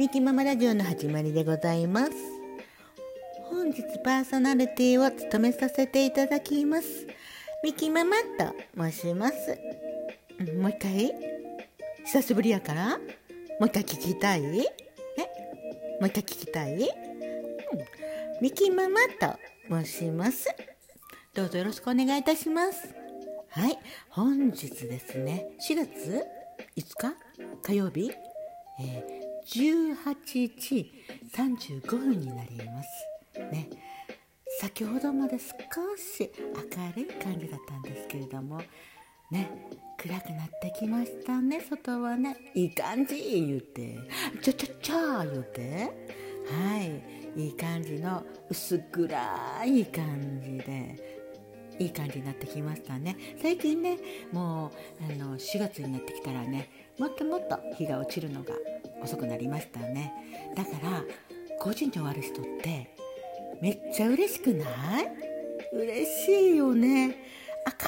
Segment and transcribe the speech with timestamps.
[0.00, 2.12] ミキママラジオの始まりでございます。
[3.50, 7.06] 本日パーソナリティを務めさせていただきます。
[7.62, 9.58] ミキママと申します。
[10.56, 11.12] もう一回？
[12.06, 12.96] 久しぶりやから？
[12.96, 13.02] も
[13.60, 14.40] う一回聞きたい？
[14.40, 14.62] え？
[16.00, 16.88] もう一回聞きたい、うん、
[18.40, 20.48] ミキママと申します。
[21.34, 22.88] どうぞよろしくお願いいたします。
[23.50, 23.78] はい。
[24.08, 25.50] 本日ですね。
[25.60, 26.24] 4月
[26.74, 27.14] 5日？
[27.62, 28.10] 火曜日、
[28.80, 29.19] えー、
[29.50, 30.92] 18時
[31.34, 33.40] 35分になります。
[33.50, 33.68] ね。
[34.60, 35.46] 先ほどまで少
[35.96, 38.60] し明るい感じだったんですけれども
[39.30, 39.50] ね。
[39.98, 42.36] 暗くなってきましたね外はね。
[42.54, 43.98] いい感じ言うて。
[44.40, 45.90] ちょちょちょ言うて。
[46.46, 46.80] は
[47.36, 47.42] い。
[47.42, 51.20] いい感じの薄暗い感じで。
[51.80, 53.16] いい感じになってきましたね。
[53.42, 53.98] 最近ね
[54.32, 54.70] も
[55.00, 58.54] うあの4月になってきたらねもっともっと日が落ちるのが
[59.02, 60.12] 遅くなりましたね。
[60.56, 61.02] だから
[61.58, 62.94] 個人に終わる人って
[63.60, 64.64] めっちゃ嬉しくな
[65.02, 65.10] い？
[65.72, 67.16] 嬉しいよね。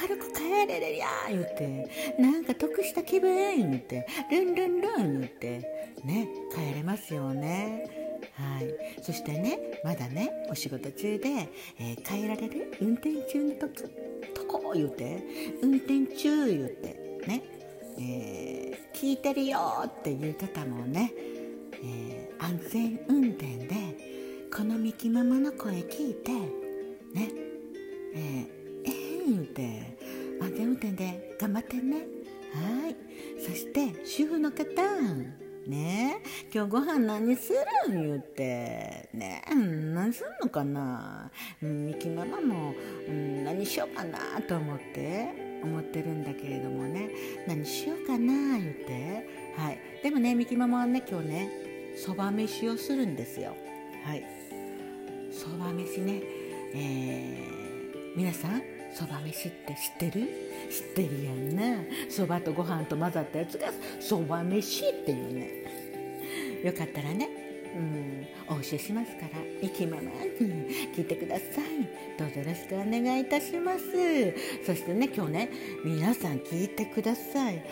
[0.01, 1.89] 明るく帰れるやん言って
[2.19, 7.89] なんか得した気分言ってルンルンルン言ってね帰れますよね。
[8.35, 9.01] はい。
[9.01, 11.29] そしてねまだねお仕事中で、
[11.79, 15.23] えー、帰られる運転中のととこ言うて
[15.61, 17.41] 運転中言うてね、
[17.97, 21.13] えー、聞いてるよっていう方もね、
[21.83, 23.75] えー、安全運転で
[24.55, 27.31] このミキママの声聞いてね
[28.15, 28.63] えー
[29.25, 29.97] 言うて
[30.41, 32.05] 安全運転で頑張ってね。
[32.53, 32.95] はい。
[33.39, 34.65] そして主婦の方
[35.67, 36.21] ね
[36.53, 37.53] 今日ご飯何す
[37.87, 41.31] るん言うてね何すんのかな。
[41.61, 42.73] ミキママも、
[43.07, 45.42] うん、何しようかなと思って。
[45.63, 47.09] 思ってるんだけれどもね。
[47.47, 49.27] 何しようかな言って。
[49.57, 49.79] はい。
[50.03, 51.49] でもねミキママはね今日ね
[51.95, 53.55] そば飯をするんですよ。
[54.03, 54.25] はい。
[55.31, 56.21] そば飯ね。
[56.75, 58.61] えー、皆さん
[58.93, 60.27] そば飯って知ってる？
[60.69, 61.83] 知ってるやんな。
[62.09, 63.67] そばとご飯と混ざったやつが
[63.99, 65.49] そば飯っていうね。
[66.63, 67.29] よかったらね
[67.75, 68.27] うん。
[68.47, 69.29] お教えしますから
[69.61, 70.09] 息ままに
[70.93, 72.17] 聞いてください。
[72.17, 73.83] どうぞよろしくお願いいたします。
[74.65, 75.49] そしてね今日ね
[75.83, 77.63] 皆さん聞いてください。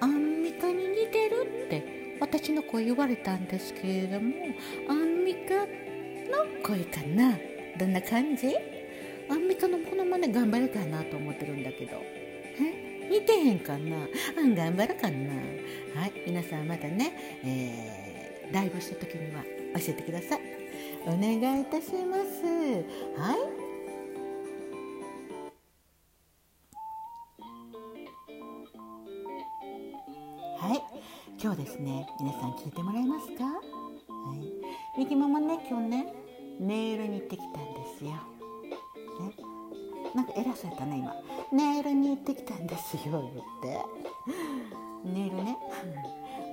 [0.00, 4.34] アンミカに似てるって私の声言われたんですけれども
[4.88, 5.66] アンミカの
[6.62, 7.38] 声かな？
[7.78, 8.48] どんな感じ？
[9.30, 12.02] アンミカのモノマネ頑張れたなと思ってるんだけど。
[12.60, 13.08] え？
[13.10, 14.08] 似てへんかな？
[14.36, 15.34] あん頑張るかな。
[16.00, 18.07] はい皆さんまたね、えー、
[18.52, 19.42] ライブした時には
[19.74, 20.40] 教えてください。
[21.06, 22.42] お願いいたします。
[23.20, 23.38] はい。
[30.60, 30.82] はい、
[31.40, 33.44] 今日ですね、皆さん聞いてもらえますか？
[33.44, 33.52] は
[34.34, 36.12] い、ミキママね、今日ね、
[36.58, 37.60] ネイルに行ってきたんで
[37.98, 38.10] すよ。
[38.10, 38.16] ね。
[40.14, 41.14] なんか偉そうやったね今。
[41.52, 43.22] ネイルに行ってきたんですよ言っ
[43.62, 43.84] て。
[45.04, 45.56] ネイルね、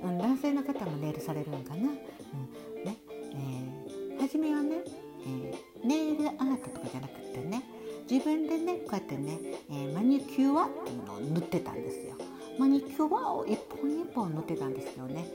[0.02, 2.96] うん、男性の方もネイルされるんかな、うんね
[3.32, 4.76] えー、初めはね、
[5.24, 7.62] えー、ネイルアートとかじゃなくてね
[8.10, 9.38] 自分でねこうやってね、
[9.70, 12.14] えー、マニキュアっていうのを塗ってたんですよ。
[12.58, 15.26] マニキュアを一本一本塗ってたんですよね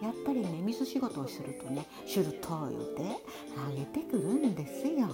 [0.00, 3.02] やっぱりね水仕事をするとねシュルトー言うて
[3.68, 5.08] 上げてくるんですよ。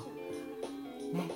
[1.13, 1.29] ね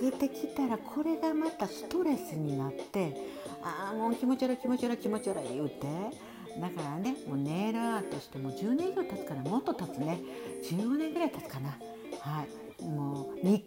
[0.00, 3.16] 上げてきたらこれがまたストレスになって
[3.62, 5.86] ああもう気持ち悪い気持ち悪い気持ち悪い言うて
[6.60, 10.20] だからねもうネイルアートしても10年以上経つからもっと経つね。
[10.64, 11.70] 15年ぐらい経つかな。
[12.20, 12.44] は
[12.80, 12.84] い。
[12.84, 13.64] もう3日。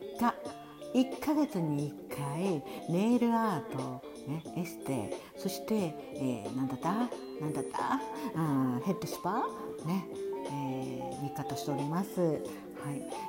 [0.93, 5.11] 1ヶ月に1回ネイルアート、ね、エステ。
[5.35, 5.75] そして、
[6.15, 6.93] えー、何だった？
[7.41, 7.99] 何だった？
[8.35, 9.39] あヘッドスパ？
[9.85, 10.05] ね、
[10.47, 12.21] えー、3日としております。
[12.21, 12.39] はい。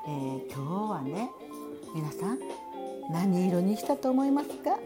[0.07, 1.31] えー、今日はね
[1.95, 2.39] 皆さん
[3.11, 4.79] 何色にしたと思いますか？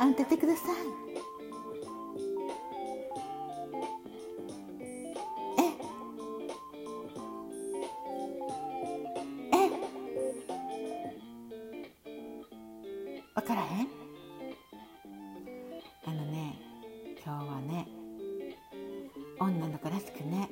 [0.00, 1.01] 当ててください。
[13.34, 13.88] 分からへん？
[16.06, 16.58] あのね
[17.24, 17.88] 今日はね
[19.38, 20.50] 女の子らしくね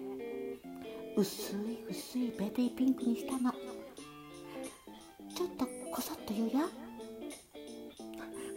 [1.17, 3.53] 薄い薄いベビーピンクにしたの。
[5.35, 6.69] ちょっとこそっと言うよ。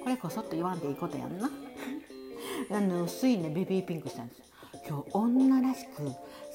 [0.03, 1.49] これこそっと言わんでいいことやんな。
[2.71, 4.41] あの薄いねベビーピンクしたんです。
[4.87, 6.01] 今日女らしく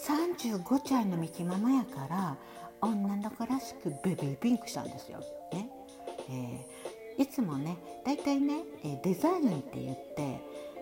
[0.06, 2.36] 35歳のミキママやから
[2.80, 5.20] 女の子らしくベビーピンクしたんですよ。
[5.52, 5.70] ね
[6.30, 6.77] えー、
[7.18, 8.62] いつもね大体ね
[9.02, 10.40] デザインって言って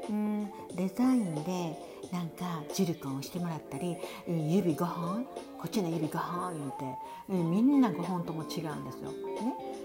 [0.09, 1.77] うんデザインで、
[2.13, 3.97] なんかジルコンをしてもらったり
[4.29, 5.25] 指5本
[5.59, 6.85] こっちの指5本言うて
[7.29, 9.11] みんな5本とも違うんですよ。
[9.11, 9.77] ね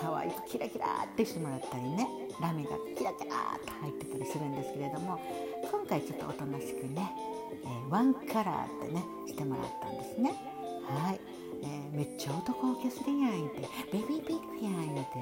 [0.00, 2.06] 可愛くキラキラってしてもらったりね
[2.40, 5.18] ラメがキラキラって入ってたりするんですけれども
[5.70, 7.10] 今回ちょっとおとなしくね、
[7.64, 10.34] えー、ワンカラーってねしてもらったんですね。
[10.86, 11.20] はい、
[11.62, 13.60] えー、めっちゃ男受けするやん言って。
[13.92, 15.12] ベビーピンクやん言うて。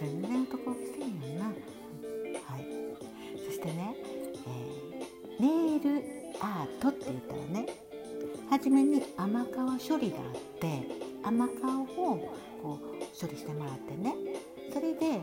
[0.00, 1.44] 全然男受けするやんな。
[1.46, 1.52] は
[2.58, 2.66] い、
[3.46, 3.96] そしてね、
[4.46, 6.02] えー、ネイル
[6.40, 7.66] アートって言ったらね
[8.50, 10.82] 初めに甘皮処理があって
[11.22, 11.86] 甘皮を
[12.62, 14.14] こう処理してもらってね
[14.72, 15.22] それで、え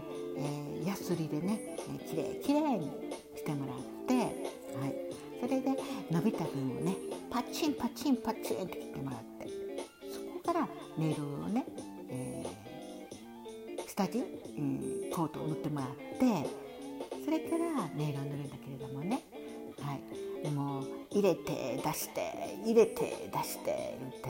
[0.83, 2.91] ー、ヤスリでね、えー、きれいきれいに
[3.35, 3.77] してもらっ
[4.07, 4.15] て
[4.79, 4.95] はい。
[5.41, 5.71] それで
[6.11, 6.95] 伸びた分をね
[7.31, 9.60] パチンパチンパチンって切ってもらって。
[10.97, 11.65] ネイルをね、
[12.09, 14.21] えー、下地、う
[14.61, 15.89] ん、コートを塗ってもらっ
[16.19, 16.49] て
[17.23, 19.21] それからネイルを塗るんだけれどもね。
[19.79, 20.49] はい。
[20.49, 24.27] もう入れて出して入れて出して言って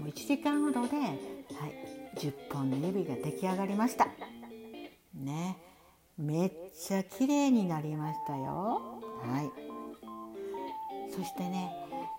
[0.00, 1.16] もう1時間ほどで、はい、
[2.16, 4.08] 10本の指が出来上がりました。
[5.14, 5.56] ね。
[6.18, 9.00] めっちゃ綺麗になりましたよ。
[9.22, 9.50] はい。
[11.12, 11.70] そしてね、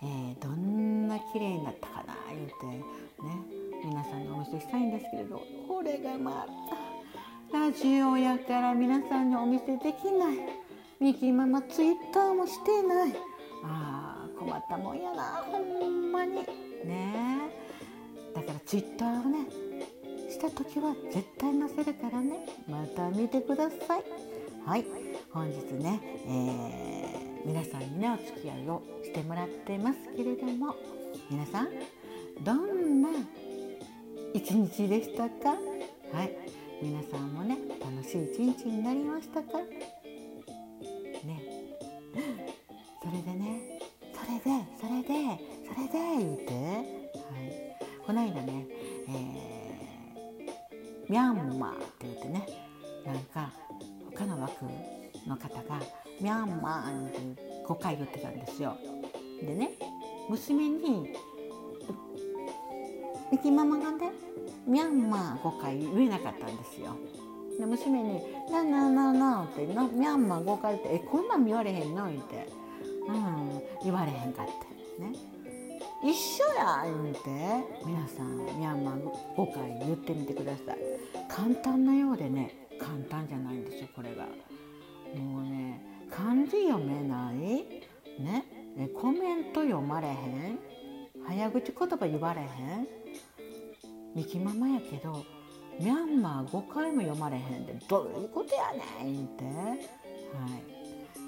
[0.04, 3.56] えー、どんな綺麗になったかな言うてね。
[3.88, 6.45] 皆さんにお見せしたいんですけれどこれがま
[7.50, 10.38] たラジオやから皆さんにお見せできない。
[11.00, 13.13] ミキママツイッターもしてない。
[13.63, 15.45] あー困ったもんやな。
[15.50, 16.34] ほんまに。
[16.84, 17.50] ね。
[18.36, 19.48] だからツイッターをね
[20.30, 22.45] した時は絶対載せるからね。
[22.68, 24.04] また見てください。
[24.66, 24.86] はい。
[25.31, 30.75] 本日ね、えー、皆さんにねお付き合いをしてもらってますけれども
[31.30, 31.69] 皆さん
[32.44, 33.10] どんな
[34.34, 35.50] 一日でしたか？
[36.14, 36.32] はい。
[36.82, 39.58] 皆さんもね楽しい一日になりましたか？
[41.26, 41.42] ね。
[43.02, 43.80] それでね
[44.14, 44.44] それで
[44.80, 45.08] それで
[45.66, 48.68] それで言うて、はい、この間ね、
[49.10, 52.48] えー、ミャンマーって言ってね
[53.06, 53.52] なんか
[54.14, 54.66] 他の枠
[55.28, 55.82] の方が
[56.20, 57.20] ミャンマーって
[57.68, 58.78] 5回言ってたんですよ。
[59.42, 59.72] でね
[60.30, 61.14] 娘に
[63.32, 64.12] ミキママがね
[64.66, 66.96] ミャンマー5回言えなかったんですよ。
[67.60, 68.22] で娘に
[68.52, 72.48] 「なななな」って「ミャンマー5回」って「えこんなん言われへんの?」言って
[73.08, 75.02] 「うん言われへんかって。
[75.02, 75.14] ね。
[76.04, 77.20] 一緒や言うて。
[77.86, 80.78] 皆さんミャンマー5回言ってみてください。
[81.28, 84.26] 簡単なようでね簡単じゃないんですよこれが。
[85.16, 85.82] もうね
[86.12, 87.38] 漢字読めない？
[88.22, 88.46] ね？
[88.94, 90.60] コメント読まれへん？
[91.26, 92.88] 早口言葉言われへん？
[94.18, 95.24] ミキママやけど
[95.80, 98.74] ミャンマー5回も読まれへんでどういうことや
[99.04, 99.44] ねんって。
[99.46, 99.56] はい。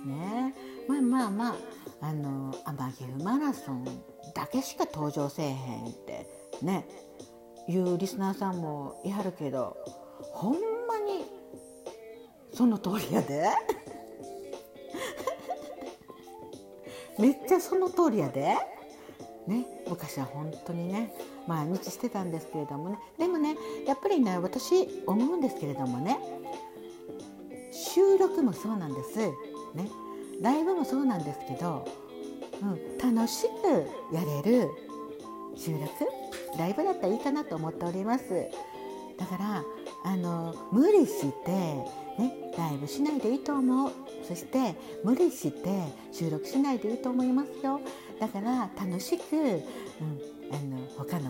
[0.07, 0.55] ね。
[0.87, 1.55] まあまあま
[2.01, 3.85] ああの天城マラソン
[4.33, 5.55] だけしか登場せえへん
[5.89, 6.25] って
[6.63, 6.87] ね。
[7.67, 9.77] いうリスナーさんもいはるけど
[10.33, 10.57] ほんま
[10.97, 11.25] に
[12.55, 13.49] その通りやで。
[17.19, 18.57] めっちゃその通りやで。
[19.45, 21.13] ね、昔は本当にね
[21.49, 22.99] 毎日してたんですけれどもね。
[23.17, 26.19] でもねやっぱりね私思うんですけれどもね。
[27.71, 29.89] 収録もそうなんです、ね、
[30.41, 31.87] ライブもそうなんですけど、
[32.61, 34.69] うん、楽しくやれる
[35.55, 35.87] 収録
[36.57, 38.23] ライブだったらいいかなと思っております。
[39.17, 39.63] だから
[40.05, 43.91] あの無理して、ね、ライブしないでいいと思う。
[44.27, 47.81] そして無理して収録しないでいいと思いますよ。
[48.19, 49.61] だから楽しく、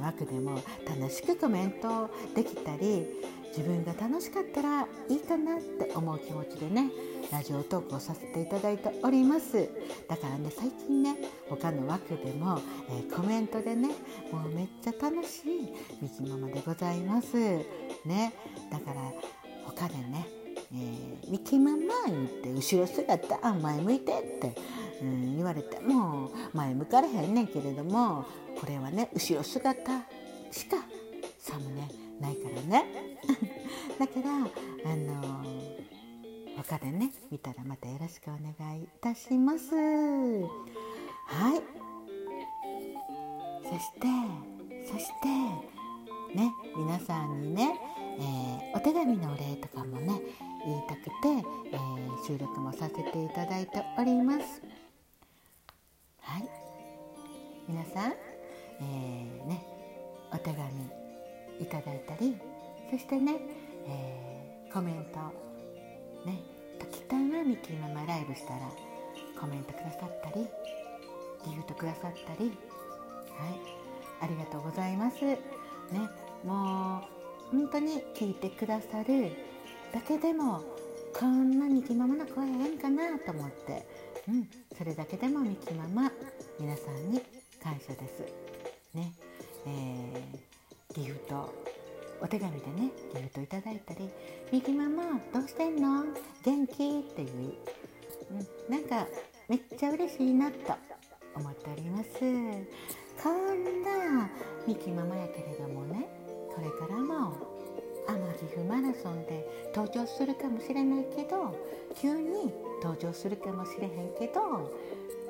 [0.09, 3.05] 他の枠でも楽しくコメントできたり
[3.49, 6.91] 自分が楽しかったらいいかなって思う気持ちでね
[7.31, 9.69] ラジオトークをさせていただいております。
[10.07, 11.15] だからね最近ね
[11.49, 13.89] 他の枠でも、えー、コメントでね
[14.31, 17.37] もうめっちゃ楽しいみきママでございます。
[18.05, 18.33] ね。
[18.71, 19.11] だから
[19.65, 20.27] 他でね、
[20.73, 24.55] えー、ミキママ言って後ろ姿あ前向いてって
[25.01, 28.25] うん、言われても前向かれへんねんけれども
[28.59, 30.01] これはね後ろ姿
[30.51, 30.77] しか
[31.37, 31.87] サムネ
[32.19, 32.85] ないからね。
[33.97, 35.43] だからあの
[36.57, 39.73] 他でね見たらまたよろしくお願いいたします。
[39.73, 41.61] はい。
[43.63, 44.07] そして
[44.91, 45.27] そして
[46.35, 47.79] ね皆さんにね、
[48.19, 50.19] えー、お手紙のお礼とかもね
[50.65, 51.11] 言いたくて、
[51.71, 54.61] えー、収録もさせていただいております。
[56.21, 56.49] はい。
[57.67, 58.13] 皆さん、
[58.81, 59.63] えー、ね、
[60.33, 60.59] お手紙
[61.59, 62.37] いただいたり
[62.89, 63.35] そしてね、
[63.87, 65.19] えー、コメント
[66.29, 66.39] ね
[66.79, 68.71] 「時たまみきママライブしたら
[69.39, 70.47] コメントくださったり
[71.45, 73.79] ギフトくださったりはい
[74.21, 75.23] ありがとうございます。
[75.25, 75.37] ね
[76.43, 77.01] も
[77.51, 79.31] う本当に聞いてくださる
[79.91, 80.61] だけでも
[81.17, 83.85] こんなにきママの声ええんかなと思って
[84.27, 86.11] うんそれだけでもみきママ
[86.59, 87.21] 皆さんに
[87.61, 88.48] 感謝です。
[91.29, 91.53] ー、ギフト
[92.21, 94.09] お手紙でねギフトいただいたり
[94.51, 96.03] 「みきママどうしてんの？
[96.43, 97.53] 元気?」っていう、
[98.67, 99.07] うん、なんか
[99.47, 100.57] めっちゃ嬉しいなと
[101.35, 102.09] 思っております。
[103.21, 104.29] こんな
[104.65, 106.07] みきママやけれどもね
[106.55, 107.33] これからも
[108.07, 109.45] 天岐阜マラソンで
[109.75, 111.53] 登場するかもしれないけど
[111.95, 114.71] 急に登場するかもしれへんけどよ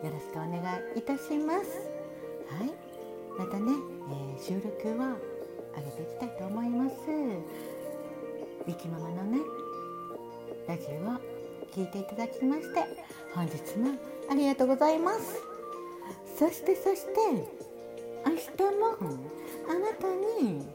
[0.04, 0.60] ろしくお願
[0.96, 1.90] いいたします。
[2.48, 2.72] はい。
[3.38, 3.72] またね、
[4.12, 5.16] えー、収録は
[5.76, 6.96] 上げていきたいと思います。
[8.68, 9.40] ミキママのね
[10.68, 10.94] ラジオを
[11.74, 12.84] 聞いていただきまして
[13.34, 13.98] 本日も
[14.30, 15.42] ありがとうございます。
[16.38, 17.12] そしてそして
[18.26, 18.40] 明日
[18.78, 18.88] も
[19.70, 20.08] あなた
[20.42, 20.66] に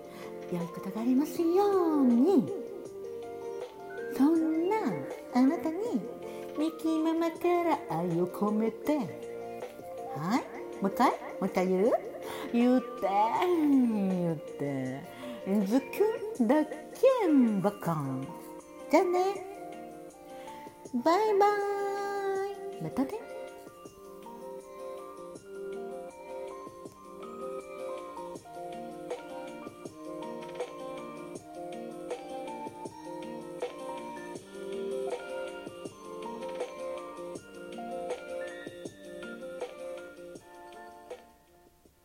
[0.53, 1.47] 良いことがありますよ
[2.01, 2.49] うに。
[4.17, 4.77] そんな
[5.35, 5.77] あなたに
[6.57, 8.97] ミキーママから愛を込めて。
[10.17, 10.83] はい？
[10.83, 11.11] もう一回？
[11.11, 11.93] もう一回言う？
[12.55, 15.15] 言って言って。
[15.67, 18.27] ズキュンだけんばかん
[18.91, 19.45] じゃあね。
[21.05, 21.47] バイバ
[22.79, 22.83] イ。
[22.83, 23.24] またね。